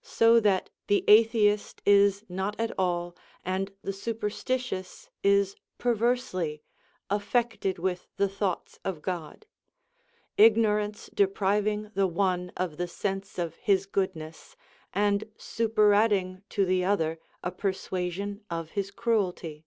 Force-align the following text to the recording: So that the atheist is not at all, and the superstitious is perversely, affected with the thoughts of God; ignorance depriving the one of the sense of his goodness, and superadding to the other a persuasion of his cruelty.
So 0.00 0.40
that 0.40 0.70
the 0.86 1.04
atheist 1.06 1.82
is 1.84 2.24
not 2.30 2.58
at 2.58 2.72
all, 2.78 3.14
and 3.44 3.70
the 3.82 3.92
superstitious 3.92 5.10
is 5.22 5.54
perversely, 5.76 6.62
affected 7.10 7.78
with 7.78 8.06
the 8.16 8.26
thoughts 8.26 8.78
of 8.86 9.02
God; 9.02 9.44
ignorance 10.38 11.10
depriving 11.12 11.90
the 11.92 12.06
one 12.06 12.52
of 12.56 12.78
the 12.78 12.88
sense 12.88 13.38
of 13.38 13.56
his 13.56 13.84
goodness, 13.84 14.56
and 14.94 15.30
superadding 15.36 16.40
to 16.48 16.64
the 16.64 16.82
other 16.82 17.18
a 17.44 17.50
persuasion 17.52 18.46
of 18.48 18.70
his 18.70 18.90
cruelty. 18.90 19.66